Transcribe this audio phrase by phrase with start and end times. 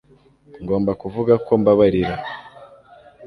[0.61, 2.15] ngomba kuvuga ko mbabarira